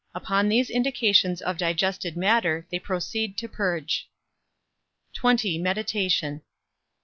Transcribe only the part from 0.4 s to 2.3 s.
these indications of digested